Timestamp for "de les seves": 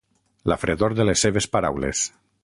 0.99-1.49